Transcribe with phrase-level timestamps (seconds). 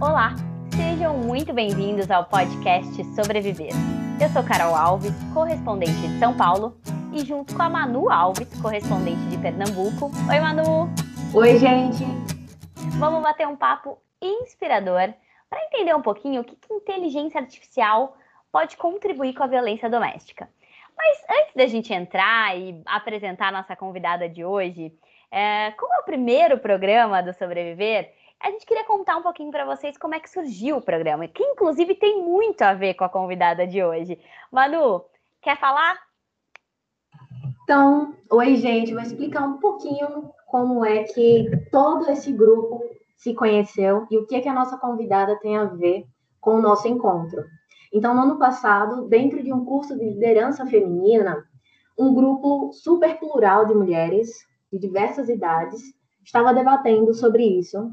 [0.00, 0.32] Olá,
[0.76, 3.72] sejam muito bem-vindos ao podcast Sobreviver.
[4.22, 6.78] Eu sou Carol Alves, correspondente de São Paulo,
[7.12, 10.12] e junto com a Manu Alves, correspondente de Pernambuco.
[10.30, 10.88] Oi, Manu!
[11.34, 12.04] Oi, gente!
[13.00, 15.12] Vamos bater um papo inspirador
[15.50, 18.16] para entender um pouquinho o que, que inteligência artificial
[18.52, 20.48] pode contribuir com a violência doméstica.
[20.96, 24.92] Mas antes da gente entrar e apresentar a nossa convidada de hoje,
[25.28, 29.64] é, como é o primeiro programa do Sobreviver, a gente queria contar um pouquinho para
[29.64, 33.08] vocês como é que surgiu o programa, que inclusive tem muito a ver com a
[33.08, 34.18] convidada de hoje.
[34.50, 35.04] Manu,
[35.42, 35.98] quer falar?
[37.64, 42.82] Então, oi, gente, vou explicar um pouquinho como é que todo esse grupo
[43.16, 46.06] se conheceu e o que, é que a nossa convidada tem a ver
[46.40, 47.44] com o nosso encontro.
[47.92, 51.44] Então, no ano passado, dentro de um curso de liderança feminina,
[51.98, 54.30] um grupo super plural de mulheres
[54.72, 55.82] de diversas idades
[56.24, 57.90] estava debatendo sobre isso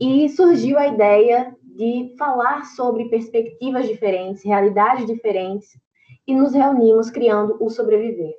[0.00, 5.78] e surgiu a ideia de falar sobre perspectivas diferentes, realidades diferentes
[6.26, 8.34] e nos reunimos criando o Sobreviver.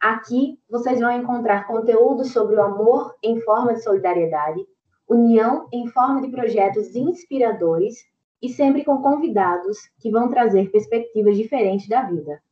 [0.00, 4.60] Aqui vocês vão encontrar conteúdo sobre o amor em forma de solidariedade,
[5.08, 8.04] união em forma de projetos inspiradores
[8.42, 12.42] e sempre com convidados que vão trazer perspectivas diferentes da vida.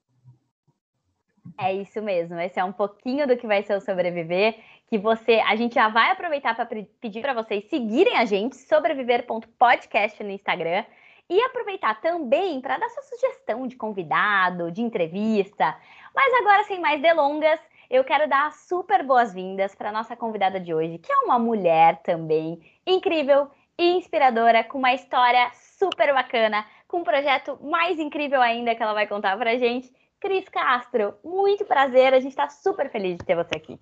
[1.59, 4.57] É isso mesmo, esse é um pouquinho do que vai ser o sobreviver,
[4.93, 6.67] que você, a gente já vai aproveitar para
[7.01, 10.85] pedir para vocês seguirem a gente sobreviver.podcast no Instagram
[11.31, 15.75] e aproveitar também para dar sua sugestão de convidado, de entrevista.
[16.15, 20.99] Mas agora sem mais delongas, eu quero dar super boas-vindas para nossa convidada de hoje,
[20.99, 27.05] que é uma mulher também incrível e inspiradora, com uma história super bacana, com um
[27.05, 29.91] projeto mais incrível ainda que ela vai contar para gente.
[30.21, 33.81] Cris Castro, muito prazer, a gente está super feliz de ter você aqui.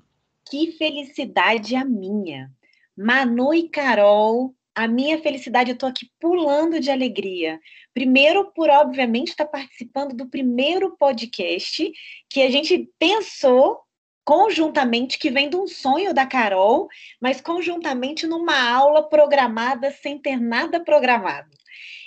[0.48, 2.50] Que felicidade a minha.
[2.96, 7.60] Manu e Carol, a minha felicidade, eu estou aqui pulando de alegria.
[7.92, 11.92] Primeiro, por obviamente estar tá participando do primeiro podcast
[12.28, 13.80] que a gente pensou
[14.24, 16.88] conjuntamente, que vem de um sonho da Carol,
[17.20, 21.50] mas conjuntamente numa aula programada sem ter nada programado.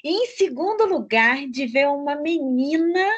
[0.04, 3.10] E em segundo lugar, de ver uma menina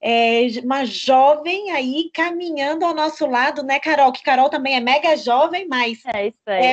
[0.00, 4.12] é, uma jovem aí caminhando ao nosso lado, né, Carol?
[4.12, 6.66] Que Carol também é mega jovem, mas é isso aí.
[6.66, 6.72] É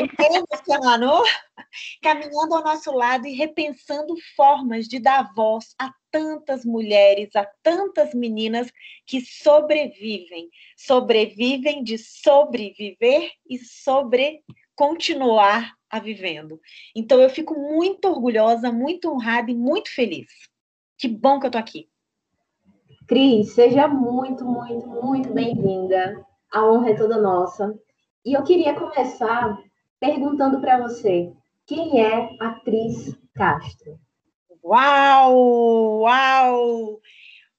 [0.80, 1.24] Manu?
[2.02, 8.14] caminhando ao nosso lado e repensando formas de dar voz a tantas mulheres, a tantas
[8.14, 8.72] meninas
[9.06, 14.44] que sobrevivem, sobrevivem de sobreviver e sobre
[14.76, 16.60] continuar a vivendo.
[16.96, 20.28] Então eu fico muito orgulhosa, muito honrada e muito feliz.
[20.98, 21.90] Que bom que eu tô aqui.
[23.08, 26.26] Cris, seja muito, muito, muito bem-vinda.
[26.52, 27.78] A honra é toda nossa.
[28.26, 29.58] E eu queria começar
[30.00, 31.32] perguntando para você,
[31.68, 34.00] quem é a Cris Castro?
[34.64, 36.00] Uau!
[36.02, 37.00] Uau!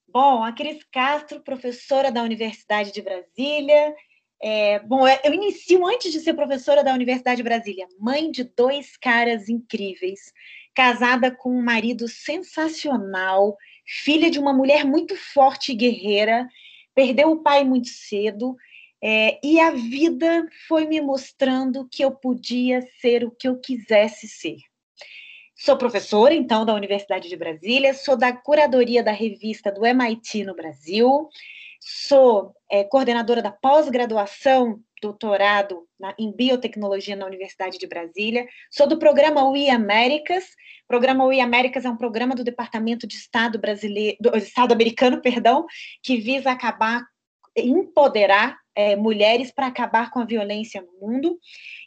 [0.08, 3.94] Bom, a Cris Castro, professora da Universidade de Brasília.
[4.42, 8.96] É, bom, eu inicio antes de ser professora da Universidade de Brasília, mãe de dois
[8.96, 10.32] caras incríveis,
[10.74, 13.56] casada com um marido sensacional,
[13.86, 16.48] filha de uma mulher muito forte e guerreira,
[16.94, 18.56] perdeu o pai muito cedo,
[19.02, 24.26] é, e a vida foi me mostrando que eu podia ser o que eu quisesse
[24.26, 24.56] ser.
[25.54, 30.54] Sou professora, então, da Universidade de Brasília, sou da curadoria da revista do MIT no
[30.54, 31.28] Brasil,
[31.80, 38.98] sou é, coordenadora da pós-graduação, doutorado na, em biotecnologia na Universidade de Brasília, sou do
[38.98, 44.16] programa We Américas, o programa We Américas é um programa do Departamento de Estado brasileiro,
[44.20, 45.66] do Estado americano, perdão,
[46.02, 47.04] que visa acabar,
[47.56, 51.38] empoderar é, mulheres para acabar com a violência no mundo.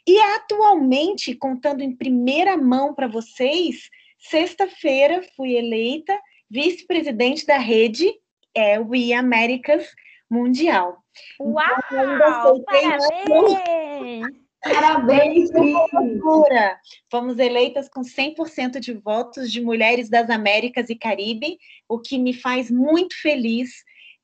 [0.06, 3.88] E atualmente, contando em primeira mão para vocês,
[4.18, 6.18] sexta-feira fui eleita
[6.50, 8.12] vice-presidente da rede
[8.54, 9.86] é, We Américas
[10.28, 10.99] Mundial.
[11.40, 11.76] Uau!
[11.90, 14.22] Então, parabéns!
[14.62, 16.78] Parabéns, loucura!
[17.10, 21.58] Fomos eleitas com 100% de votos de mulheres das Américas e Caribe,
[21.88, 23.70] o que me faz muito feliz.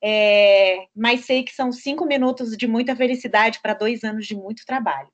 [0.03, 4.63] É, mas sei que são cinco minutos de muita felicidade para dois anos de muito
[4.63, 5.09] trabalho.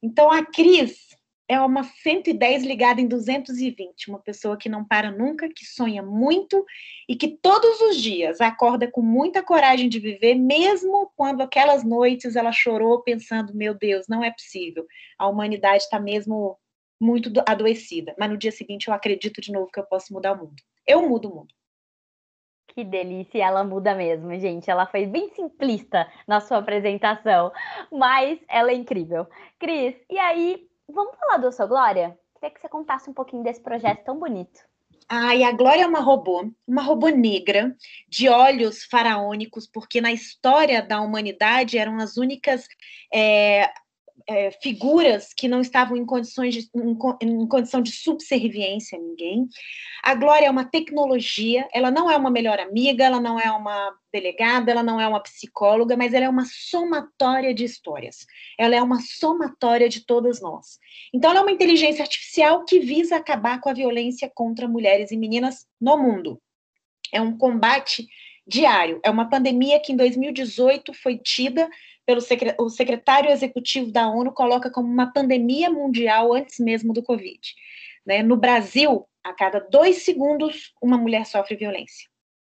[0.00, 1.10] Então, a Cris
[1.50, 6.64] é uma 110 ligada em 220, uma pessoa que não para nunca, que sonha muito
[7.08, 12.36] e que todos os dias acorda com muita coragem de viver, mesmo quando aquelas noites
[12.36, 14.86] ela chorou pensando: meu Deus, não é possível,
[15.18, 16.56] a humanidade está mesmo
[17.00, 18.14] muito adoecida.
[18.16, 20.62] Mas no dia seguinte eu acredito de novo que eu posso mudar o mundo.
[20.86, 21.54] Eu mudo o mundo.
[22.68, 24.70] Que delícia, ela muda mesmo, gente.
[24.70, 27.50] Ela foi bem simplista na sua apresentação,
[27.90, 29.26] mas ela é incrível.
[29.58, 32.18] Cris, e aí, vamos falar do Sou Glória?
[32.34, 34.60] Queria que você contasse um pouquinho desse projeto tão bonito.
[35.08, 37.76] Ah, e a Glória é uma robô, uma robô negra,
[38.08, 42.68] de olhos faraônicos, porque na história da humanidade eram as únicas
[43.12, 43.68] é,
[44.28, 49.46] é, figuras que não estavam em, condições de, em, em, condição de subserviência a ninguém.
[50.02, 53.94] A Glória é uma tecnologia, ela não é uma melhor amiga, ela não é uma
[54.12, 58.26] delegada, ela não é uma psicóloga, mas ela é uma somatória de histórias.
[58.58, 60.78] Ela é uma somatória de todas nós.
[61.14, 65.16] Então, ela é uma inteligência artificial que visa acabar com a violência contra mulheres e
[65.16, 66.40] meninas no mundo.
[67.12, 68.06] É um combate
[68.46, 69.00] diário.
[69.04, 71.68] É uma pandemia que em 2018 foi tida
[72.10, 72.20] pelo
[72.58, 77.40] o secretário executivo da ONU coloca como uma pandemia mundial antes mesmo do Covid.
[78.04, 78.20] Né?
[78.22, 82.08] No Brasil, a cada dois segundos, uma mulher sofre violência.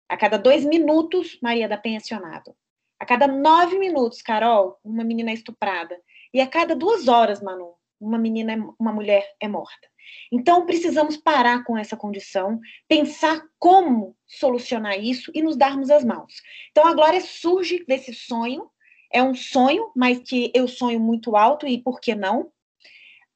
[0.09, 2.55] A cada dois minutos, Maria da Penha acionada.
[2.99, 5.95] A cada nove minutos, Carol, uma menina é estuprada.
[6.33, 9.87] E a cada duas horas, Manu, uma menina, é, uma mulher é morta.
[10.31, 16.33] Então, precisamos parar com essa condição, pensar como solucionar isso e nos darmos as mãos.
[16.71, 18.69] Então, a Glória surge desse sonho
[19.13, 22.51] é um sonho, mas que eu sonho muito alto, e por que não?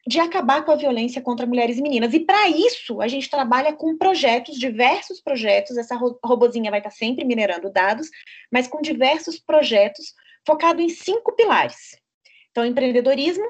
[0.08, 2.14] De acabar com a violência contra mulheres e meninas.
[2.14, 5.78] E para isso, a gente trabalha com projetos, diversos projetos.
[5.78, 8.10] Essa robozinha vai estar sempre minerando dados,
[8.52, 10.14] mas com diversos projetos
[10.46, 12.00] focado em cinco pilares.
[12.52, 13.46] Então, empreendedorismo,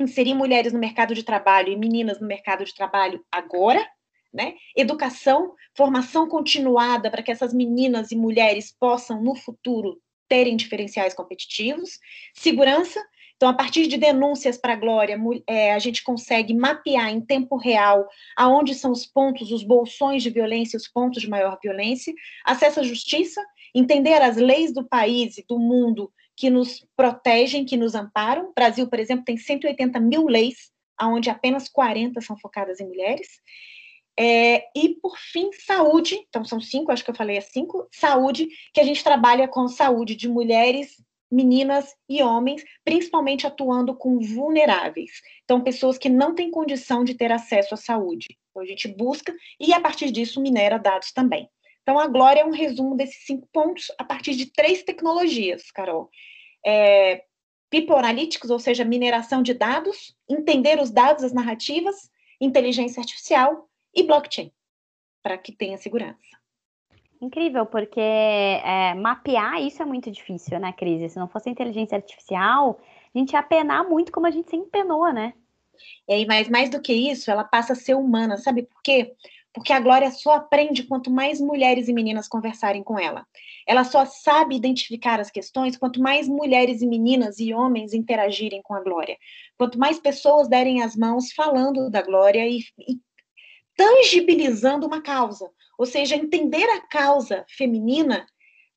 [0.00, 3.86] inserir mulheres no mercado de trabalho e meninas no mercado de trabalho agora,
[4.32, 4.54] né?
[4.74, 10.00] Educação, formação continuada para que essas meninas e mulheres possam, no futuro,
[10.32, 11.98] terem diferenciais competitivos.
[12.32, 12.98] Segurança,
[13.36, 17.56] então, a partir de denúncias para a Glória, é, a gente consegue mapear em tempo
[17.56, 22.14] real aonde são os pontos, os bolsões de violência, os pontos de maior violência.
[22.46, 23.44] Acesso à justiça,
[23.74, 28.48] entender as leis do país e do mundo que nos protegem, que nos amparam.
[28.48, 30.70] O Brasil, por exemplo, tem 180 mil leis,
[31.02, 33.28] onde apenas 40 são focadas em mulheres.
[34.18, 36.16] É, e, por fim, saúde.
[36.28, 37.88] Então, são cinco, acho que eu falei é cinco.
[37.92, 44.20] Saúde, que a gente trabalha com saúde de mulheres, meninas e homens, principalmente atuando com
[44.20, 45.10] vulneráveis.
[45.44, 48.38] Então, pessoas que não têm condição de ter acesso à saúde.
[48.50, 51.48] Então, a gente busca e, a partir disso, minera dados também.
[51.82, 56.10] Então, a Glória é um resumo desses cinco pontos a partir de três tecnologias, Carol.
[56.64, 57.24] É,
[57.70, 61.96] People Analytics, ou seja, mineração de dados, entender os dados, as narrativas,
[62.40, 64.52] inteligência artificial e blockchain,
[65.22, 66.20] para que tenha segurança.
[67.20, 71.12] Incrível, porque é, mapear isso é muito difícil, né, Cris?
[71.12, 72.80] Se não fosse inteligência artificial,
[73.14, 75.32] a gente ia penar muito como a gente sempre penou, né?
[76.08, 79.14] É, mas mais do que isso, ela passa a ser humana, sabe por quê?
[79.52, 83.26] Porque a Glória só aprende quanto mais mulheres e meninas conversarem com ela.
[83.66, 88.74] Ela só sabe identificar as questões quanto mais mulheres e meninas e homens interagirem com
[88.74, 89.16] a Glória.
[89.56, 92.98] Quanto mais pessoas derem as mãos falando da Glória e, e
[93.76, 95.50] tangibilizando uma causa.
[95.78, 98.26] Ou seja, entender a causa feminina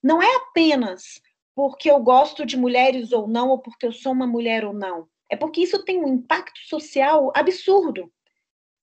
[0.01, 1.21] não é apenas
[1.55, 5.07] porque eu gosto de mulheres ou não, ou porque eu sou uma mulher ou não.
[5.29, 8.11] É porque isso tem um impacto social absurdo.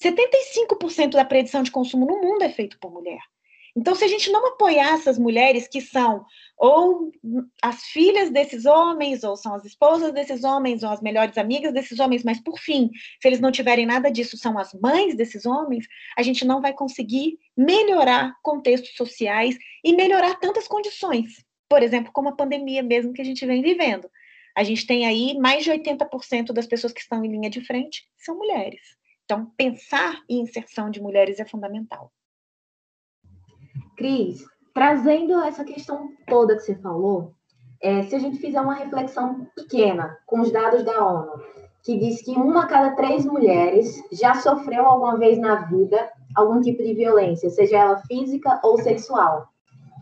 [0.03, 3.21] 75% da predição de consumo no mundo é feito por mulher.
[3.75, 6.27] Então, se a gente não apoiar essas mulheres que são
[6.59, 7.11] ou
[7.63, 11.99] as filhas desses homens, ou são as esposas desses homens, ou as melhores amigas desses
[11.99, 15.87] homens, mas por fim, se eles não tiverem nada disso, são as mães desses homens,
[16.17, 21.43] a gente não vai conseguir melhorar contextos sociais e melhorar tantas condições.
[21.69, 24.09] Por exemplo, como a pandemia mesmo que a gente vem vivendo.
[24.55, 28.05] A gente tem aí mais de 80% das pessoas que estão em linha de frente
[28.19, 28.83] são mulheres.
[29.25, 32.13] Então, pensar em inserção de mulheres é fundamental.
[34.03, 34.45] Cris,
[34.75, 37.37] trazendo essa questão toda que você falou,
[37.81, 41.41] é, se a gente fizer uma reflexão pequena com os dados da ONU,
[41.85, 46.61] que diz que uma a cada três mulheres já sofreu alguma vez na vida algum
[46.61, 49.47] tipo de violência, seja ela física ou sexual.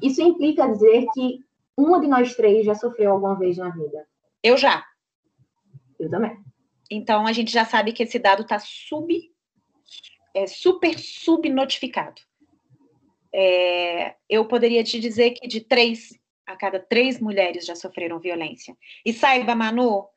[0.02, 1.44] Isso implica dizer que
[1.76, 4.06] uma de nós três já sofreu alguma vez na vida.
[4.42, 4.82] Eu já.
[5.98, 6.38] Eu também.
[6.90, 9.14] Então a gente já sabe que esse dado está sub,
[10.34, 12.22] é, super subnotificado
[13.32, 18.76] é, eu poderia te dizer que de três a cada três mulheres já sofreram violência.
[19.06, 20.08] E saiba, Manu,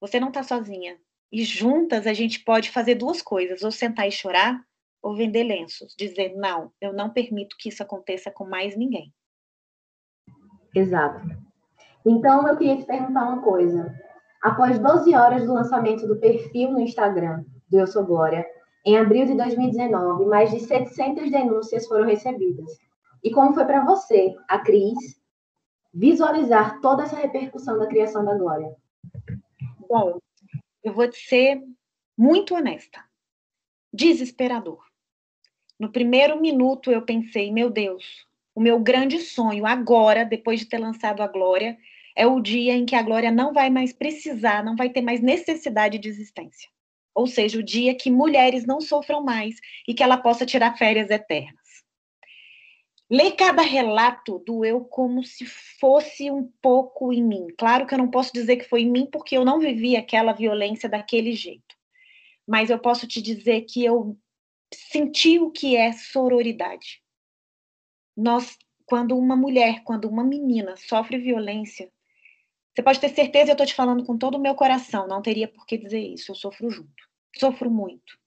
[0.00, 0.96] você não está sozinha.
[1.32, 4.60] E juntas a gente pode fazer duas coisas: ou sentar e chorar,
[5.02, 5.94] ou vender lenços.
[5.96, 9.12] Dizer, não, eu não permito que isso aconteça com mais ninguém.
[10.74, 11.20] Exato.
[12.06, 13.94] Então, eu queria te perguntar uma coisa.
[14.42, 18.46] Após 12 horas do lançamento do perfil no Instagram do Eu Sou Glória,
[18.84, 22.78] em abril de 2019, mais de 700 denúncias foram recebidas.
[23.22, 25.20] E como foi para você, a Cris,
[25.92, 28.74] visualizar toda essa repercussão da criação da Glória?
[29.88, 30.18] Bom,
[30.82, 31.62] eu vou te ser
[32.16, 33.04] muito honesta.
[33.92, 34.84] desesperador.
[35.78, 40.78] No primeiro minuto eu pensei, meu Deus, o meu grande sonho agora, depois de ter
[40.78, 41.76] lançado a Glória,
[42.14, 45.20] é o dia em que a Glória não vai mais precisar, não vai ter mais
[45.20, 46.68] necessidade de existência.
[47.14, 51.10] Ou seja, o dia que mulheres não sofram mais e que ela possa tirar férias
[51.10, 51.60] eternas.
[53.10, 57.48] Ler cada relato doeu como se fosse um pouco em mim.
[57.58, 60.32] Claro que eu não posso dizer que foi em mim, porque eu não vivi aquela
[60.32, 61.74] violência daquele jeito.
[62.46, 64.16] Mas eu posso te dizer que eu
[64.72, 67.02] senti o que é sororidade.
[68.16, 71.90] Nós, quando uma mulher, quando uma menina sofre violência,
[72.74, 75.48] você pode ter certeza, eu estou te falando com todo o meu coração, não teria
[75.48, 77.08] por que dizer isso, eu sofro junto.
[77.36, 78.18] Sofro muito.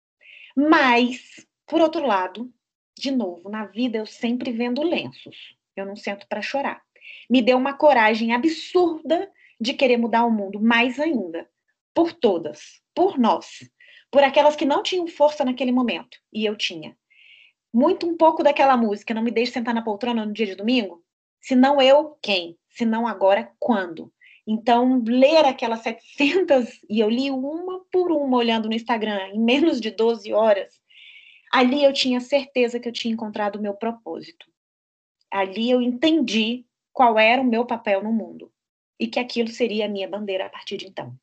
[0.55, 2.51] Mas, por outro lado,
[2.97, 5.55] de novo, na vida eu sempre vendo lenços.
[5.75, 6.81] Eu não sento para chorar.
[7.29, 11.49] Me deu uma coragem absurda de querer mudar o mundo, mais ainda.
[11.93, 13.69] Por todas, por nós,
[14.11, 16.97] por aquelas que não tinham força naquele momento, e eu tinha.
[17.73, 21.03] Muito um pouco daquela música, não me deixe sentar na poltrona no dia de domingo?
[21.41, 22.57] Se não eu, quem?
[22.69, 24.11] Se não agora, quando?
[24.45, 29.79] Então, ler aquelas 700, e eu li uma por uma olhando no Instagram, em menos
[29.79, 30.83] de 12 horas,
[31.53, 34.47] Ali eu tinha certeza que eu tinha encontrado o meu propósito.
[35.31, 38.51] Ali eu entendi qual era o meu papel no mundo
[38.99, 41.15] e que aquilo seria a minha bandeira a partir de então.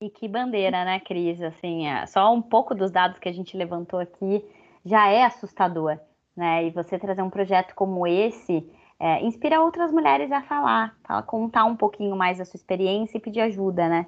[0.00, 1.42] E que bandeira, né, Cris?
[1.42, 4.44] Assim, é, só um pouco dos dados que a gente levantou aqui
[4.84, 5.98] já é assustador,
[6.36, 6.66] né?
[6.66, 8.60] E você trazer um projeto como esse
[9.04, 13.20] é, inspira outras mulheres a falar, a contar um pouquinho mais da sua experiência e
[13.20, 14.06] pedir ajuda, né?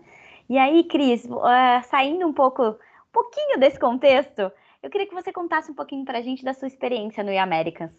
[0.48, 2.78] E aí, Cris, uh, saindo um pouco
[3.12, 4.50] pouquinho desse contexto,
[4.82, 7.90] eu queria que você contasse um pouquinho para a gente da sua experiência no Americans.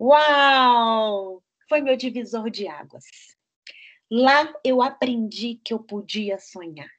[0.00, 1.42] Uau!
[1.68, 3.04] Foi meu divisor de águas.
[4.08, 6.90] Lá eu aprendi que eu podia sonhar.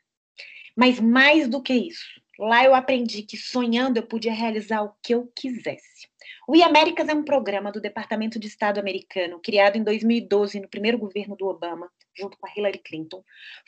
[0.76, 5.14] Mas mais do que isso, lá eu aprendi que sonhando eu podia realizar o que
[5.14, 6.08] eu quisesse.
[6.48, 10.98] O Américas é um programa do Departamento de Estado americano, criado em 2012 no primeiro
[10.98, 13.24] governo do Obama, junto com a Hillary Clinton,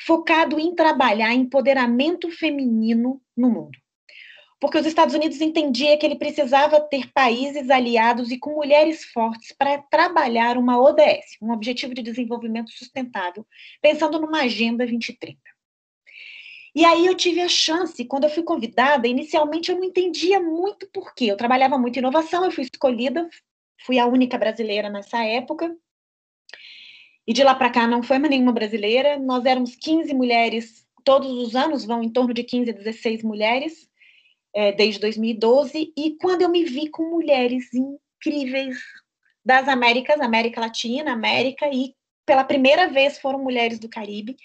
[0.05, 3.77] focado em trabalhar empoderamento feminino no mundo
[4.59, 9.53] porque os Estados Unidos entendia que ele precisava ter países aliados e com mulheres fortes
[9.57, 13.47] para trabalhar uma ODS, um Objetivo de Desenvolvimento Sustentável,
[13.81, 15.39] pensando numa Agenda 2030.
[16.75, 20.87] E aí eu tive a chance, quando eu fui convidada, inicialmente eu não entendia muito
[20.87, 21.25] por quê.
[21.25, 23.27] Eu trabalhava muito em inovação, eu fui escolhida,
[23.85, 25.75] fui a única brasileira nessa época.
[27.25, 29.17] E de lá para cá não foi mais nenhuma brasileira.
[29.17, 33.89] Nós éramos 15 mulheres, todos os anos vão em torno de 15 a 16 mulheres
[34.53, 38.77] é, desde 2012, e quando eu me vi com mulheres incríveis
[39.45, 41.95] das Américas, América Latina, América, e
[42.25, 44.35] pela primeira vez foram mulheres do Caribe,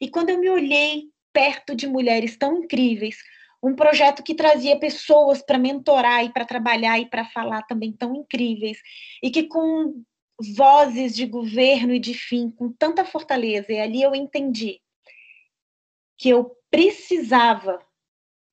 [0.00, 3.18] e quando eu me olhei perto de mulheres tão incríveis,
[3.62, 8.14] um projeto que trazia pessoas para mentorar e para trabalhar e para falar também tão
[8.14, 8.78] incríveis,
[9.22, 10.02] e que com
[10.56, 14.80] vozes de governo e de fim, com tanta fortaleza, e ali eu entendi
[16.16, 17.84] que eu precisava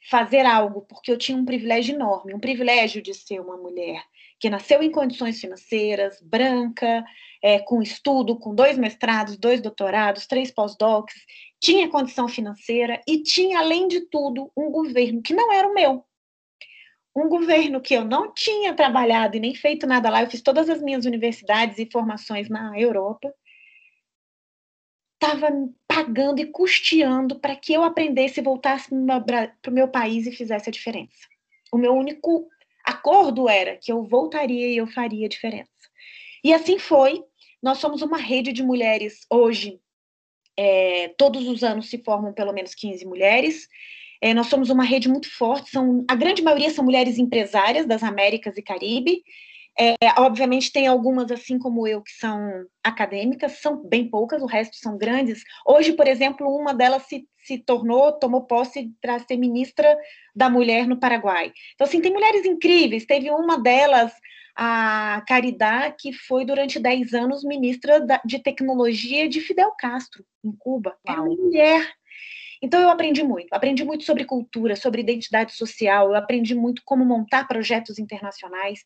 [0.09, 4.03] fazer algo, porque eu tinha um privilégio enorme, um privilégio de ser uma mulher
[4.39, 7.05] que nasceu em condições financeiras, branca,
[7.43, 11.13] é, com estudo, com dois mestrados, dois doutorados, três pós-docs,
[11.61, 16.03] tinha condição financeira e tinha, além de tudo, um governo que não era o meu.
[17.15, 20.69] Um governo que eu não tinha trabalhado e nem feito nada lá, eu fiz todas
[20.69, 23.31] as minhas universidades e formações na Europa,
[25.21, 25.49] estava
[25.87, 30.69] pagando e custeando para que eu aprendesse e voltasse para o meu país e fizesse
[30.69, 31.27] a diferença.
[31.71, 32.47] O meu único
[32.83, 35.69] acordo era que eu voltaria e eu faria a diferença.
[36.43, 37.23] E assim foi.
[37.61, 39.79] Nós somos uma rede de mulheres hoje.
[40.63, 43.67] É, todos os anos se formam pelo menos 15 mulheres.
[44.21, 45.71] É, nós somos uma rede muito forte.
[45.71, 49.23] São, a grande maioria são mulheres empresárias das Américas e Caribe.
[49.79, 54.75] É, obviamente tem algumas, assim como eu, que são acadêmicas, são bem poucas, o resto
[54.75, 55.41] são grandes.
[55.65, 59.97] Hoje, por exemplo, uma delas se, se tornou, tomou posse para ser ministra
[60.35, 61.51] da mulher no Paraguai.
[61.73, 63.05] Então, assim, tem mulheres incríveis.
[63.07, 64.13] Teve uma delas,
[64.55, 70.95] a Caridad, que foi durante 10 anos ministra de tecnologia de Fidel Castro, em Cuba.
[71.07, 71.93] É uma mulher.
[72.61, 73.51] Então, eu aprendi muito.
[73.53, 78.83] Aprendi muito sobre cultura, sobre identidade social, eu aprendi muito como montar projetos internacionais.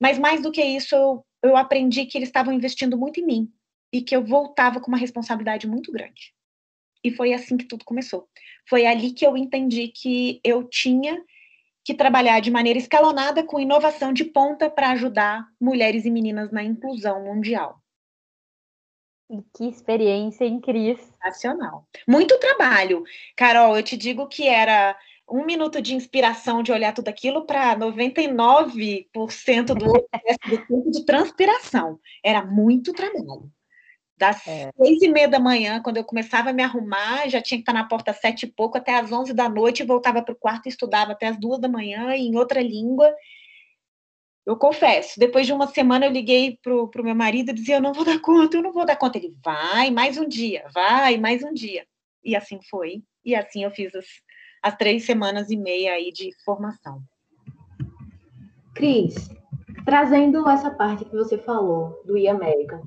[0.00, 3.52] Mas mais do que isso, eu, eu aprendi que eles estavam investindo muito em mim
[3.92, 6.32] e que eu voltava com uma responsabilidade muito grande.
[7.04, 8.28] E foi assim que tudo começou.
[8.68, 11.22] Foi ali que eu entendi que eu tinha
[11.84, 16.62] que trabalhar de maneira escalonada com inovação de ponta para ajudar mulheres e meninas na
[16.62, 17.80] inclusão mundial.
[19.30, 21.04] E que experiência incrível.
[21.24, 21.86] Nacional.
[22.06, 23.04] Muito trabalho.
[23.36, 24.96] Carol, eu te digo que era
[25.28, 30.08] um minuto de inspiração de olhar tudo aquilo para 99% do outro
[30.48, 31.98] do tempo de transpiração.
[32.22, 33.50] Era muito trabalho.
[34.22, 34.70] Das é.
[34.76, 37.72] seis e meia da manhã, quando eu começava a me arrumar, já tinha que estar
[37.72, 40.68] na porta sete e pouco, até às onze da noite, voltava para o quarto e
[40.68, 43.12] estudava até às duas da manhã, em outra língua.
[44.46, 47.80] Eu confesso, depois de uma semana eu liguei para o meu marido e dizia, eu
[47.80, 49.18] não vou dar conta, eu não vou dar conta.
[49.18, 51.84] Ele, vai, mais um dia, vai, mais um dia.
[52.22, 54.06] E assim foi, e assim eu fiz as,
[54.62, 57.02] as três semanas e meia aí de formação.
[58.72, 59.28] Cris,
[59.84, 62.80] trazendo essa parte que você falou do e-América,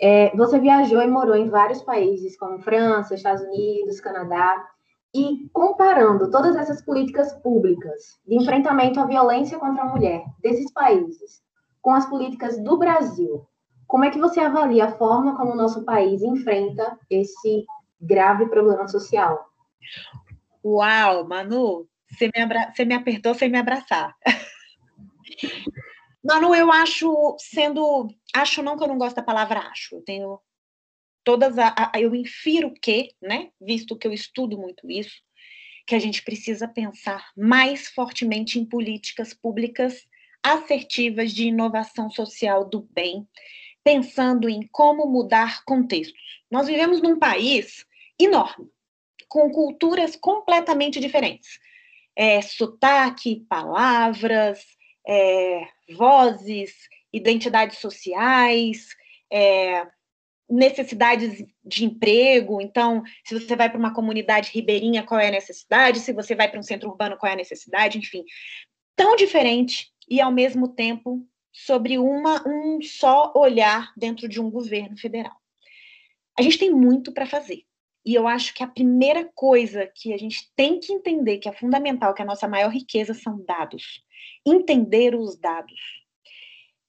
[0.00, 4.66] é, você viajou e morou em vários países, como França, Estados Unidos, Canadá,
[5.14, 11.42] e comparando todas essas políticas públicas de enfrentamento à violência contra a mulher desses países
[11.82, 13.46] com as políticas do Brasil,
[13.86, 17.64] como é que você avalia a forma como o nosso país enfrenta esse
[18.00, 19.50] grave problema social?
[20.64, 22.72] Uau, Manu, você me, abra...
[22.72, 24.14] você me apertou sem me abraçar.
[26.22, 28.08] Manu, eu acho, sendo.
[28.34, 29.96] Acho não que eu não gosto da palavra acho.
[29.96, 30.40] Eu tenho
[31.24, 31.58] todas.
[31.58, 33.50] A, a, eu infiro que, né?
[33.60, 35.22] Visto que eu estudo muito isso,
[35.86, 40.06] que a gente precisa pensar mais fortemente em políticas públicas
[40.42, 43.26] assertivas de inovação social do bem,
[43.84, 46.18] pensando em como mudar contextos.
[46.50, 47.86] Nós vivemos num país
[48.18, 48.68] enorme,
[49.28, 51.58] com culturas completamente diferentes.
[52.16, 54.64] É, sotaque, palavras,
[55.06, 56.74] é, vozes,
[57.12, 58.88] identidades sociais,
[59.32, 59.86] é,
[60.48, 62.60] necessidades de emprego.
[62.60, 66.00] Então, se você vai para uma comunidade ribeirinha, qual é a necessidade?
[66.00, 67.98] Se você vai para um centro urbano, qual é a necessidade?
[67.98, 68.24] Enfim,
[68.96, 74.96] tão diferente e ao mesmo tempo sobre uma, um só olhar dentro de um governo
[74.96, 75.36] federal.
[76.38, 77.64] A gente tem muito para fazer.
[78.04, 81.52] E eu acho que a primeira coisa que a gente tem que entender, que é
[81.52, 84.02] fundamental, que a nossa maior riqueza são dados.
[84.46, 85.80] Entender os dados.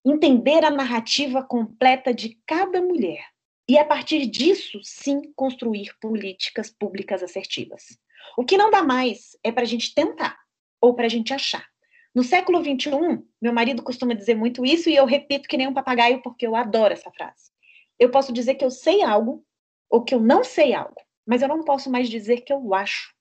[0.05, 3.25] Entender a narrativa completa de cada mulher.
[3.67, 7.97] E a partir disso, sim, construir políticas públicas assertivas.
[8.37, 10.37] O que não dá mais é para a gente tentar
[10.79, 11.65] ou para a gente achar.
[12.13, 15.73] No século XXI, meu marido costuma dizer muito isso e eu repito que nem um
[15.73, 17.51] papagaio porque eu adoro essa frase.
[17.97, 19.45] Eu posso dizer que eu sei algo
[19.91, 23.13] ou que eu não sei algo, mas eu não posso mais dizer que eu acho.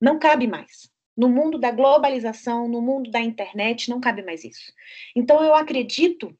[0.00, 0.90] Não cabe mais.
[1.14, 4.72] No mundo da globalização, no mundo da internet, não cabe mais isso.
[5.14, 6.34] Então, eu acredito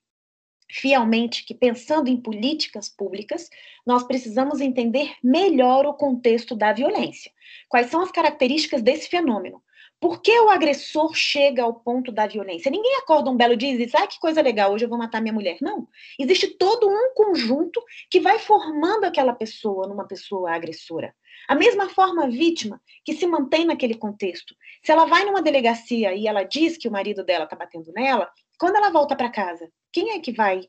[0.70, 3.50] fielmente que, pensando em políticas públicas,
[3.84, 7.30] nós precisamos entender melhor o contexto da violência.
[7.68, 9.62] Quais são as características desse fenômeno?
[10.00, 12.70] Por que o agressor chega ao ponto da violência?
[12.70, 15.20] Ninguém acorda um belo dia e diz, ah, que coisa legal, hoje eu vou matar
[15.20, 15.58] minha mulher.
[15.60, 15.86] Não.
[16.18, 21.14] Existe todo um conjunto que vai formando aquela pessoa numa pessoa agressora.
[21.46, 24.54] A mesma forma, a vítima que se mantém naquele contexto.
[24.82, 28.30] Se ela vai numa delegacia e ela diz que o marido dela está batendo nela,
[28.58, 30.62] quando ela volta para casa, quem é que vai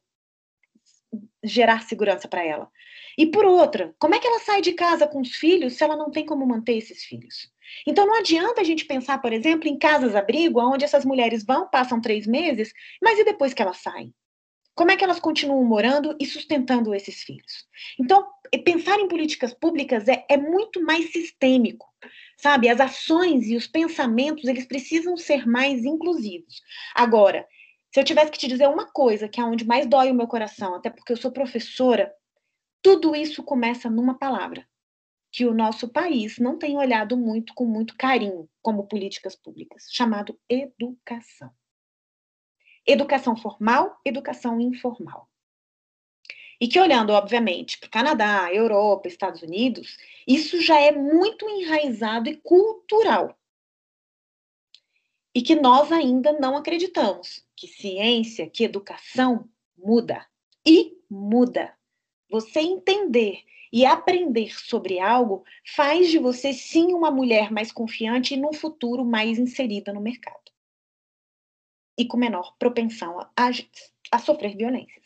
[1.44, 2.70] gerar segurança para ela?
[3.18, 5.96] E por outra, como é que ela sai de casa com os filhos se ela
[5.96, 7.52] não tem como manter esses filhos?
[7.88, 12.02] Então não adianta a gente pensar, por exemplo, em casas-abrigo, onde essas mulheres vão, passam
[12.02, 14.14] três meses, mas e depois que elas saem?
[14.74, 17.68] Como é que elas continuam morando e sustentando esses filhos?
[18.00, 18.26] Então,
[18.64, 21.88] pensar em políticas públicas é, é muito mais sistêmico,
[22.38, 22.70] sabe?
[22.70, 26.62] As ações e os pensamentos, eles precisam ser mais inclusivos.
[26.96, 27.46] Agora,
[27.94, 30.28] se eu tivesse que te dizer uma coisa, que é onde mais dói o meu
[30.28, 32.12] coração, até porque eu sou professora,
[32.82, 34.66] tudo isso começa numa palavra,
[35.32, 40.38] que o nosso país não tem olhado muito com muito carinho como políticas públicas, chamado
[40.50, 41.50] educação.
[42.86, 45.30] Educação formal, educação informal.
[46.60, 52.30] E que olhando, obviamente, para o Canadá, Europa, Estados Unidos, isso já é muito enraizado
[52.30, 53.36] e cultural.
[55.34, 60.28] E que nós ainda não acreditamos que ciência, que educação muda.
[60.66, 61.74] E muda.
[62.30, 65.44] Você entender e aprender sobre algo
[65.76, 70.52] faz de você sim uma mulher mais confiante e no futuro mais inserida no mercado.
[71.98, 73.50] E com menor propensão a,
[74.12, 75.06] a sofrer violências.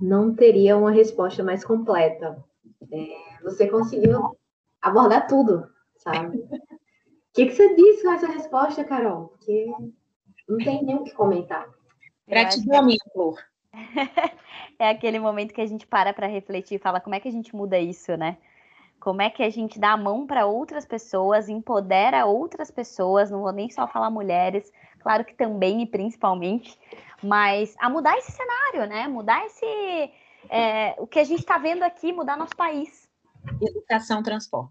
[0.00, 2.44] Não teria uma resposta mais completa.
[2.90, 4.36] É, você conseguiu
[4.82, 6.38] abordar tudo, sabe?
[6.38, 6.48] O
[7.32, 9.28] que, que você disse com essa resposta, Carol?
[9.28, 9.66] Porque
[10.48, 11.68] não tem nem o que comentar.
[12.26, 13.38] Gratidão, minha flor.
[14.78, 17.32] é aquele momento que a gente para para refletir e fala como é que a
[17.32, 18.38] gente muda isso, né?
[18.98, 23.42] Como é que a gente dá a mão para outras pessoas, empodera outras pessoas, não
[23.42, 26.78] vou nem só falar mulheres, claro que também e principalmente,
[27.22, 29.06] mas a mudar esse cenário, né?
[29.06, 30.12] Mudar esse.
[30.48, 33.08] É, o que a gente está vendo aqui, mudar nosso país.
[33.60, 34.70] Educação transforma.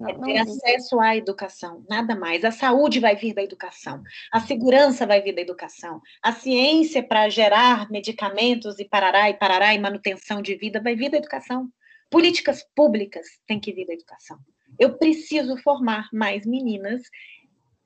[0.00, 0.12] É.
[0.12, 2.44] Não, é ter acesso à educação, nada mais.
[2.44, 7.28] A saúde vai vir da educação, a segurança vai vir da educação, a ciência para
[7.28, 11.68] gerar medicamentos e parará e parará e manutenção de vida vai vir da educação.
[12.10, 14.38] Políticas públicas têm que vir da educação.
[14.78, 17.02] Eu preciso formar mais meninas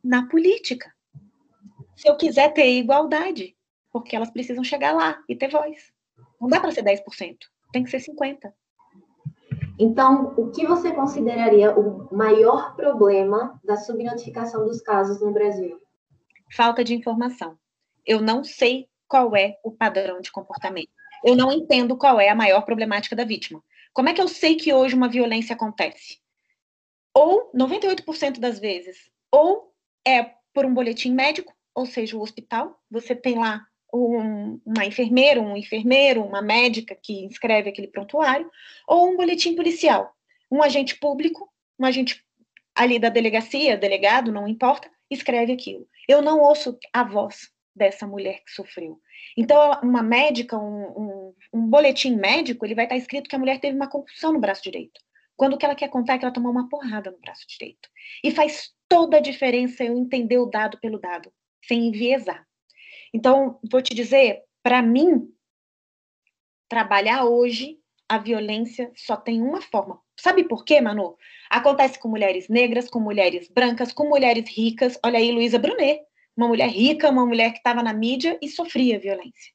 [0.05, 0.93] na política.
[1.97, 3.57] Se eu quiser ter igualdade,
[3.91, 5.93] porque elas precisam chegar lá e ter voz.
[6.41, 7.37] Não dá para ser 10%,
[7.73, 8.53] tem que ser 50%.
[9.83, 15.77] Então, o que você consideraria o maior problema da subnotificação dos casos no Brasil?
[16.55, 17.59] Falta de informação.
[18.07, 20.93] Eu não sei qual é o padrão de comportamento.
[21.25, 23.61] Eu não entendo qual é a maior problemática da vítima.
[23.93, 26.21] Como é que eu sei que hoje uma violência acontece?
[27.13, 29.75] Ou 98% das vezes, ou
[30.07, 35.41] é por um boletim médico, ou seja, o hospital, você tem lá um, uma enfermeira,
[35.41, 38.51] um enfermeiro, uma médica que escreve aquele prontuário,
[38.87, 40.15] ou um boletim policial.
[40.51, 42.25] Um agente público, um agente
[42.75, 45.87] ali da delegacia, delegado, não importa, escreve aquilo.
[46.09, 48.99] Eu não ouço a voz dessa mulher que sofreu.
[49.37, 53.61] Então, uma médica, um, um, um boletim médico, ele vai estar escrito que a mulher
[53.61, 55.01] teve uma concussão no braço direito.
[55.37, 57.89] Quando o que ela quer contar é que ela tomou uma porrada no braço direito.
[58.23, 61.33] E faz toda a diferença eu entender o dado pelo dado,
[61.67, 62.47] sem enviesar.
[63.13, 65.29] Então, vou te dizer, para mim,
[66.69, 70.01] trabalhar hoje, a violência só tem uma forma.
[70.19, 71.17] Sabe por quê, Manu?
[71.51, 74.99] Acontece com mulheres negras, com mulheres brancas, com mulheres ricas.
[75.05, 76.01] Olha aí, Luísa Brunet,
[76.37, 79.53] uma mulher rica, uma mulher que estava na mídia e sofria violência.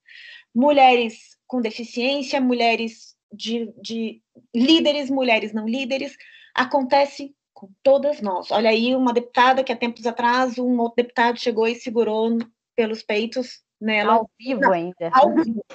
[0.53, 4.21] Mulheres com deficiência, mulheres de, de
[4.55, 6.15] líderes, mulheres não líderes.
[6.53, 8.51] Acontece com todas nós.
[8.51, 12.37] Olha aí, uma deputada que há tempos atrás, um outro deputado chegou e segurou
[12.77, 14.13] pelos peitos nela.
[14.13, 15.09] Ao vivo Não, ainda.
[15.11, 15.65] Ao vivo.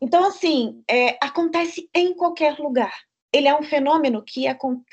[0.00, 2.92] Então, assim, é, acontece em qualquer lugar.
[3.32, 4.44] Ele é um fenômeno que,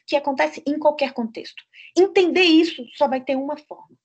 [0.06, 1.64] que acontece em qualquer contexto.
[1.98, 3.98] Entender isso só vai ter uma forma.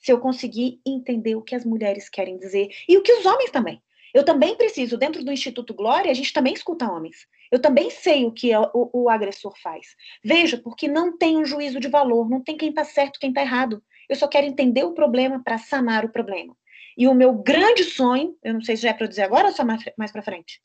[0.00, 3.50] Se eu conseguir entender o que as mulheres querem dizer e o que os homens
[3.50, 3.80] também.
[4.12, 7.26] Eu também preciso, dentro do Instituto Glória, a gente também escuta homens.
[7.52, 9.88] Eu também sei o que o, o agressor faz.
[10.24, 13.42] Veja, porque não tem um juízo de valor, não tem quem está certo, quem está
[13.42, 13.82] errado.
[14.08, 16.56] Eu só quero entender o problema para sanar o problema.
[16.96, 19.52] E o meu grande sonho, eu não sei se já é para dizer agora ou
[19.52, 20.60] só mais, mais para frente.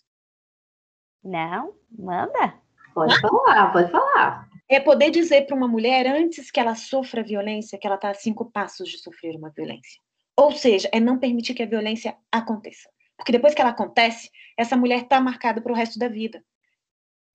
[1.24, 2.56] Não, manda.
[2.94, 4.50] Pode falar, pode falar.
[4.70, 8.14] É poder dizer para uma mulher, antes que ela sofra violência, que ela está a
[8.14, 10.00] cinco passos de sofrer uma violência.
[10.36, 12.90] Ou seja, é não permitir que a violência aconteça.
[13.18, 16.44] Porque depois que ela acontece, essa mulher está marcada para o resto da vida.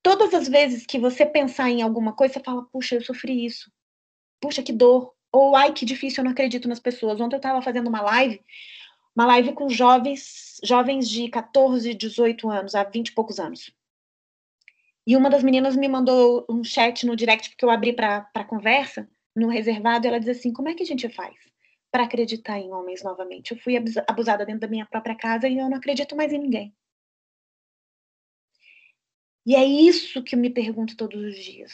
[0.02, 3.70] Todas as vezes que você pensar em alguma coisa, você fala, puxa, eu sofri isso.
[4.40, 5.12] Puxa, que dor.
[5.30, 7.20] Ou, ai, que difícil, eu não acredito nas pessoas.
[7.20, 8.40] Ontem eu estava fazendo uma live
[9.16, 13.74] uma live com jovens, jovens de 14, 18 anos, há 20 e poucos anos.
[15.07, 19.09] E uma das meninas me mandou um chat no direct, porque eu abri para conversa,
[19.35, 21.35] no reservado, ela diz assim: como é que a gente faz
[21.90, 23.52] para acreditar em homens novamente?
[23.52, 23.76] Eu fui
[24.07, 26.74] abusada dentro da minha própria casa e eu não acredito mais em ninguém.
[29.46, 31.72] E é isso que eu me pergunto todos os dias.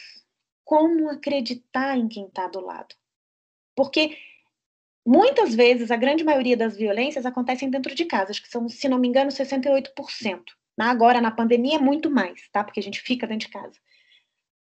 [0.63, 2.95] Como acreditar em quem está do lado?
[3.75, 4.17] Porque
[5.05, 8.89] Muitas vezes, a grande maioria das violências acontecem dentro de casa, acho que são, se
[8.89, 10.43] não me engano, 68%.
[10.79, 12.65] Agora, na pandemia, é muito mais, tá?
[12.65, 13.79] Porque a gente fica dentro de casa.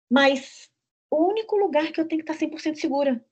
[0.10, 0.70] Mas
[1.10, 3.24] o único lugar que eu tenho que estar 100% segura.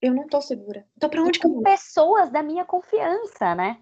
[0.00, 0.86] Eu não estou segura.
[0.96, 1.62] Então, para onde que eu vou?
[1.62, 3.78] Pessoas da minha confiança, né?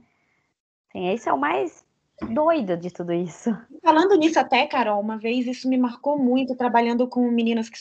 [0.92, 1.84] Sim, esse é o mais
[2.32, 3.50] doido de tudo isso.
[3.82, 7.78] Falando nisso até, Carol, uma vez isso me marcou muito, trabalhando com meninas que,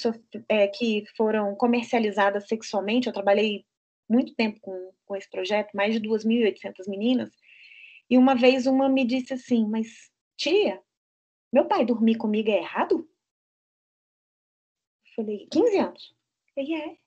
[0.50, 3.08] é, que foram comercializadas sexualmente.
[3.08, 3.66] Eu trabalhei
[4.10, 7.32] muito tempo com, com esse projeto, mais de 2.800 meninas,
[8.10, 10.82] e uma vez uma me disse assim, mas tia,
[11.52, 13.08] meu pai dormir comigo é errado?
[15.06, 16.16] Eu falei, 15 anos.
[16.58, 16.98] E é.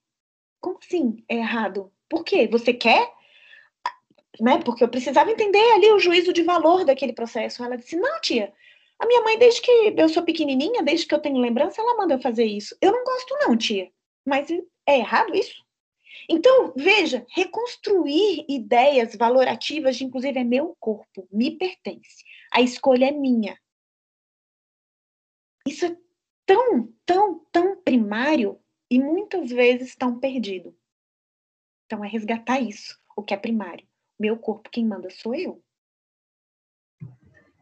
[0.61, 1.92] Como assim é errado?
[2.09, 2.46] Por quê?
[2.48, 3.12] Você quer?
[4.40, 4.62] Né?
[4.62, 7.64] Porque eu precisava entender ali o juízo de valor daquele processo.
[7.64, 8.52] Ela disse, não, tia,
[8.98, 12.14] a minha mãe, desde que eu sou pequenininha, desde que eu tenho lembrança, ela manda
[12.14, 12.76] eu fazer isso.
[12.80, 13.90] Eu não gosto não, tia.
[14.24, 15.65] Mas é errado isso?
[16.29, 22.24] Então, veja, reconstruir ideias valorativas de, inclusive, é meu corpo, me pertence.
[22.52, 23.59] A escolha é minha.
[25.66, 25.96] Isso é
[26.44, 30.76] tão, tão, tão primário e muitas vezes tão perdido.
[31.85, 33.87] Então, é resgatar isso, o que é primário.
[34.18, 35.62] Meu corpo, quem manda sou eu.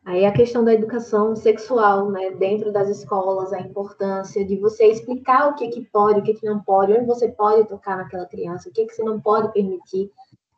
[0.04, 5.48] Aí a questão da educação sexual, né, dentro das escolas, a importância de você explicar
[5.48, 8.68] o que que pode, o que que não pode, onde você pode tocar naquela criança,
[8.68, 10.10] o que que você não pode permitir,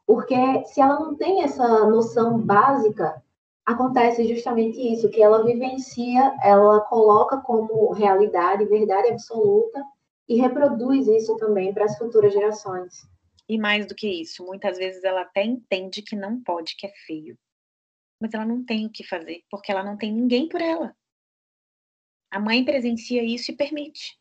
[0.05, 3.23] porque se ela não tem essa noção básica,
[3.65, 9.81] acontece justamente isso, que ela vivencia, ela coloca como realidade, verdade absoluta,
[10.29, 13.07] e reproduz isso também para as futuras gerações.
[13.49, 16.93] E mais do que isso, muitas vezes ela até entende que não pode, que é
[17.07, 17.39] feio.
[18.21, 20.97] Mas ela não tem o que fazer, porque ela não tem ninguém por ela.
[22.31, 24.19] A mãe presencia isso e permite.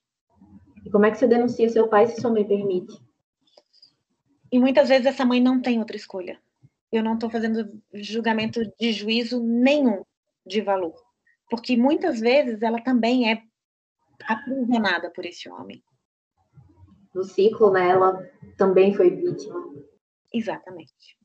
[0.86, 2.93] E como é que você denuncia seu pai se sua mãe permite?
[4.51, 6.39] E muitas vezes essa mãe não tem outra escolha.
[6.91, 10.03] Eu não estou fazendo julgamento de juízo nenhum
[10.45, 10.95] de valor.
[11.49, 13.41] Porque muitas vezes ela também é
[14.27, 15.84] aprisionada por esse homem.
[17.13, 18.13] No ciclo, né, ela
[18.58, 19.73] também foi vítima.
[20.34, 21.17] Exatamente.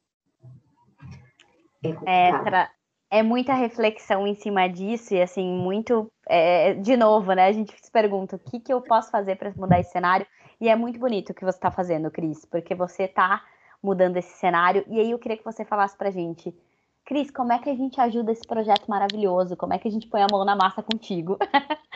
[1.84, 2.70] É, é, tra...
[3.10, 6.10] é muita reflexão em cima disso e assim, muito.
[6.28, 7.46] É, de novo, né?
[7.46, 10.26] A gente se pergunta o que, que eu posso fazer para mudar esse cenário.
[10.60, 13.42] E é muito bonito o que você está fazendo, Cris, porque você está
[13.82, 14.84] mudando esse cenário.
[14.88, 16.54] E aí eu queria que você falasse pra gente
[17.10, 19.56] Cris, como é que a gente ajuda esse projeto maravilhoso?
[19.56, 21.36] Como é que a gente põe a mão na massa contigo?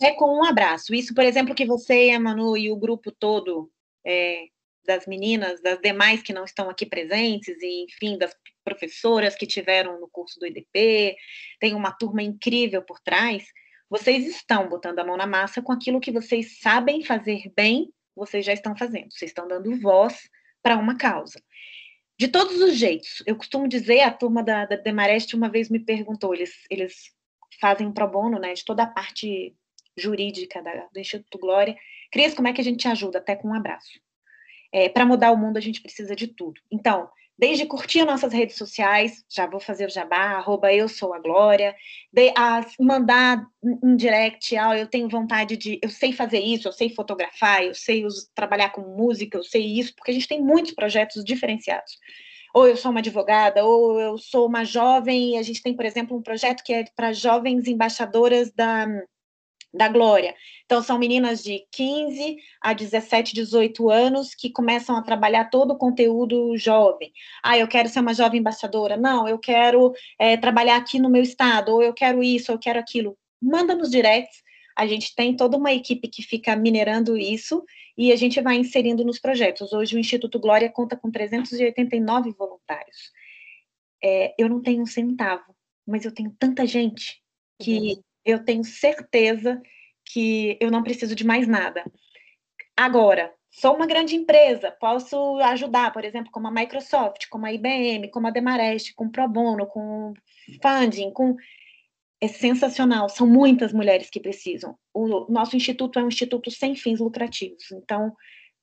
[0.00, 0.94] É com um abraço.
[0.94, 3.70] Isso, por exemplo, que você, a Manu e o grupo todo
[4.06, 4.44] é,
[4.86, 8.34] das meninas, das demais que não estão aqui presentes, e enfim, das
[8.66, 11.16] professoras que tiveram no curso do IDP,
[11.60, 13.46] tem uma turma incrível por trás.
[13.88, 18.44] Vocês estão botando a mão na massa com aquilo que vocês sabem fazer bem, vocês
[18.44, 19.12] já estão fazendo.
[19.12, 20.28] Vocês estão dando voz
[20.60, 21.40] para uma causa
[22.18, 23.22] de todos os jeitos.
[23.26, 27.14] Eu costumo dizer, a turma da, da Demareste uma vez me perguntou, eles, eles
[27.60, 29.54] fazem pro bono, né, de toda a parte
[29.96, 31.76] jurídica da, do Instituto Glória.
[32.10, 33.18] Cris, como é que a gente te ajuda?
[33.18, 34.00] Até com um abraço.
[34.72, 36.60] É, Para mudar o mundo, a gente precisa de tudo.
[36.70, 41.18] Então, desde curtir nossas redes sociais, já vou fazer o jabá, arroba eu sou a
[41.18, 41.74] Glória,
[42.12, 46.72] de, a mandar um direct, ah, eu tenho vontade de, eu sei fazer isso, eu
[46.72, 50.40] sei fotografar, eu sei us, trabalhar com música, eu sei isso, porque a gente tem
[50.40, 51.98] muitos projetos diferenciados.
[52.54, 55.84] Ou eu sou uma advogada, ou eu sou uma jovem, e a gente tem, por
[55.84, 58.86] exemplo, um projeto que é para jovens embaixadoras da
[59.76, 60.34] da Glória.
[60.64, 65.78] Então, são meninas de 15 a 17, 18 anos que começam a trabalhar todo o
[65.78, 67.12] conteúdo jovem.
[67.42, 68.96] Ah, eu quero ser uma jovem embaixadora.
[68.96, 72.60] Não, eu quero é, trabalhar aqui no meu estado, ou eu quero isso, ou eu
[72.60, 73.16] quero aquilo.
[73.40, 74.42] Manda nos directs.
[74.76, 77.64] A gente tem toda uma equipe que fica minerando isso
[77.96, 79.72] e a gente vai inserindo nos projetos.
[79.72, 83.10] Hoje, o Instituto Glória conta com 389 voluntários.
[84.02, 85.54] É, eu não tenho um centavo,
[85.86, 87.22] mas eu tenho tanta gente
[87.58, 89.62] que uhum eu tenho certeza
[90.04, 91.84] que eu não preciso de mais nada.
[92.76, 98.10] Agora, sou uma grande empresa, posso ajudar, por exemplo, como a Microsoft, como a IBM,
[98.10, 100.12] como a Demarest, com Pro Bono, com
[100.60, 101.36] funding, com
[102.20, 103.08] é sensacional.
[103.08, 104.76] São muitas mulheres que precisam.
[104.92, 107.70] O nosso instituto é um instituto sem fins lucrativos.
[107.72, 108.14] Então,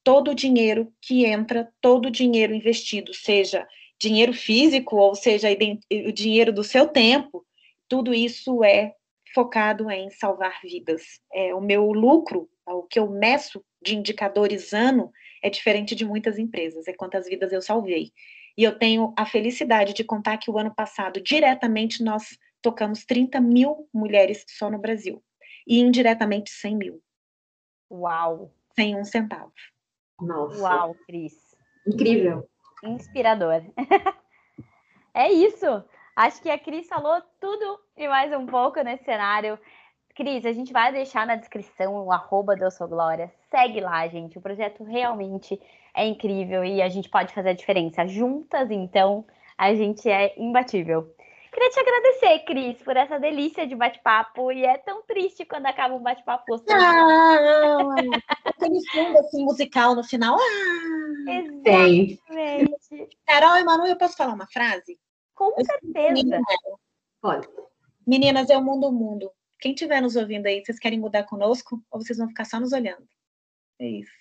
[0.03, 3.67] todo o dinheiro que entra, todo o dinheiro investido, seja
[3.99, 7.45] dinheiro físico ou seja o dinheiro do seu tempo,
[7.87, 8.93] tudo isso é
[9.33, 11.03] focado em salvar vidas.
[11.33, 16.37] É, o meu lucro, o que eu meço de indicadores ano, é diferente de muitas
[16.37, 18.11] empresas, é quantas vidas eu salvei.
[18.57, 23.41] E eu tenho a felicidade de contar que o ano passado, diretamente, nós tocamos 30
[23.41, 25.23] mil mulheres só no Brasil.
[25.67, 27.01] E indiretamente 100 mil.
[27.91, 28.53] Uau!
[28.75, 29.51] Sem um centavo.
[30.19, 30.61] Nossa.
[30.61, 31.33] Uau, Cris.
[31.87, 32.49] Incrível.
[32.83, 33.63] Inspirador.
[35.13, 35.83] é isso.
[36.15, 39.57] Acho que a Cris falou tudo e mais um pouco nesse cenário.
[40.15, 43.33] Cris, a gente vai deixar na descrição o arroba do Sou Glória.
[43.49, 44.37] Segue lá, gente.
[44.37, 45.59] O projeto realmente
[45.95, 48.05] é incrível e a gente pode fazer a diferença.
[48.07, 49.25] Juntas, então,
[49.57, 51.11] a gente é imbatível.
[51.51, 54.51] Queria te agradecer, Cris, por essa delícia de bate-papo.
[54.51, 56.77] E é tão triste quando acaba um bate-papo gostoso.
[56.79, 57.95] Ah,
[58.45, 60.37] aquele fundo assim, musical no final.
[60.37, 62.19] Ah, Exatamente.
[63.25, 64.97] Carol e Manu, eu posso falar uma frase?
[65.35, 66.41] Com certeza.
[67.21, 67.47] Pode.
[68.05, 69.31] Meninas, é o mundo o mundo.
[69.59, 72.73] Quem estiver nos ouvindo aí, vocês querem mudar conosco ou vocês vão ficar só nos
[72.73, 73.07] olhando?
[73.79, 74.11] É isso.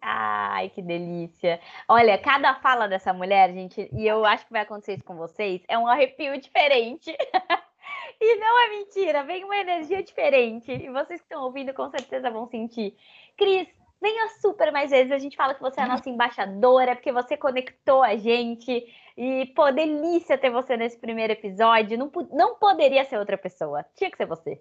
[0.00, 1.60] Ai, que delícia.
[1.88, 5.62] Olha, cada fala dessa mulher, gente, e eu acho que vai acontecer isso com vocês,
[5.66, 7.10] é um arrepio diferente.
[8.20, 10.70] e não é mentira, vem uma energia diferente.
[10.70, 12.96] E vocês que estão ouvindo com certeza vão sentir.
[13.36, 13.66] Cris,
[14.00, 15.10] venha super mais vezes.
[15.10, 18.86] A gente fala que você é a nossa embaixadora, porque você conectou a gente.
[19.16, 21.96] E, pô, delícia ter você nesse primeiro episódio.
[21.96, 23.84] Não, não poderia ser outra pessoa.
[23.94, 24.60] Tinha que ser você.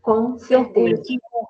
[0.00, 1.02] Com certeza.
[1.02, 1.48] Que orgulho.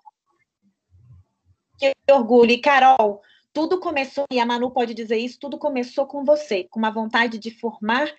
[1.78, 2.50] Que orgulho.
[2.52, 6.78] E, Carol, tudo começou, e a Manu pode dizer isso, tudo começou com você, com
[6.78, 8.10] uma vontade de formar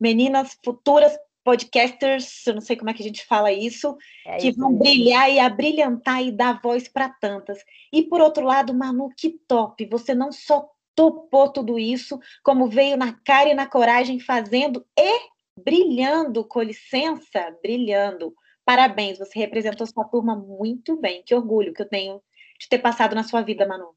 [0.00, 3.96] meninas futuras podcasters, eu não sei como é que a gente fala isso,
[4.26, 7.58] é que vão brilhar e abrilhantar e dar voz para tantas.
[7.92, 9.84] E por outro lado, Manu, que top!
[9.86, 10.68] Você não só
[11.00, 15.18] topou tudo isso, como veio na cara e na coragem fazendo e
[15.58, 18.34] brilhando, com licença, brilhando.
[18.66, 21.22] Parabéns, você representou sua turma muito bem.
[21.24, 22.20] Que orgulho que eu tenho
[22.58, 23.94] de ter passado na sua vida, Manu.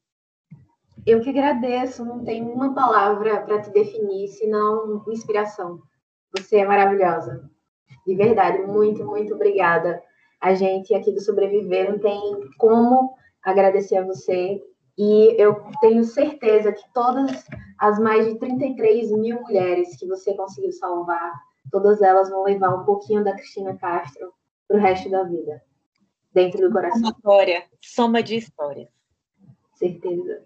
[1.06, 5.82] Eu que agradeço, não tem uma palavra para te definir, senão inspiração.
[6.34, 7.50] Você é maravilhosa.
[8.06, 10.02] De verdade, muito, muito obrigada.
[10.40, 12.18] A gente aqui do Sobreviver não tem
[12.56, 14.58] como agradecer a você.
[14.96, 17.44] E eu tenho certeza que todas
[17.78, 21.32] as mais de 33 mil mulheres que você conseguiu salvar,
[21.70, 24.32] todas elas vão levar um pouquinho da Cristina Castro
[24.68, 25.62] para o resto da vida,
[26.32, 27.00] dentro do coração.
[27.00, 28.88] Uma história, soma de histórias.
[29.74, 30.44] Certeza.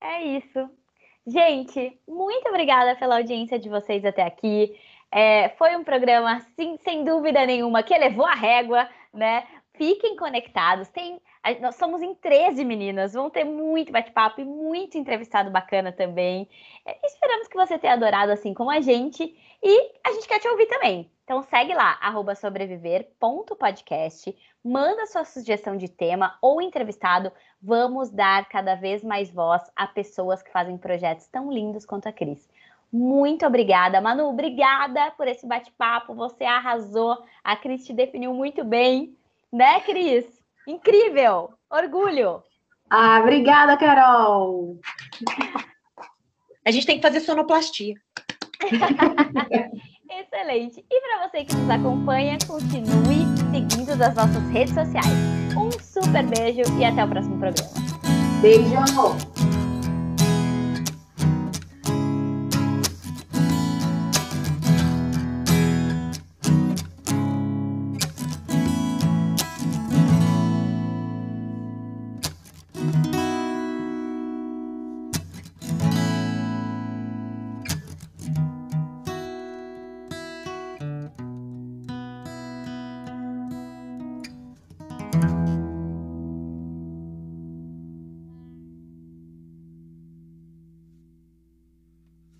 [0.00, 0.70] É isso.
[1.26, 4.78] Gente, muito obrigada pela audiência de vocês até aqui.
[5.10, 9.46] É, foi um programa, sim, sem dúvida nenhuma, que elevou a régua, né?
[9.76, 10.88] Fiquem conectados.
[10.88, 11.20] Tem,
[11.60, 16.48] nós somos em 13 meninas, vão ter muito bate-papo e muito entrevistado bacana também.
[16.84, 20.48] É, esperamos que você tenha adorado assim como a gente e a gente quer te
[20.48, 21.10] ouvir também.
[21.24, 21.98] Então segue lá,
[22.36, 24.34] sobreviver.podcast,
[24.64, 27.32] manda sua sugestão de tema ou entrevistado.
[27.60, 32.12] Vamos dar cada vez mais voz a pessoas que fazem projetos tão lindos quanto a
[32.12, 32.48] Cris.
[32.92, 34.28] Muito obrigada, Manu.
[34.28, 36.14] Obrigada por esse bate-papo.
[36.14, 37.18] Você arrasou.
[37.42, 39.16] A Cris te definiu muito bem,
[39.52, 40.24] né, Cris?
[40.66, 41.50] Incrível!
[41.70, 42.42] Orgulho!
[42.90, 44.78] Ah, obrigada, Carol!
[46.64, 47.94] A gente tem que fazer sonoplastia.
[50.10, 50.84] Excelente.
[50.90, 55.06] E para você que nos acompanha, continue seguindo as nossas redes sociais.
[55.56, 57.70] Um super beijo e até o próximo programa.
[58.40, 59.35] Beijo!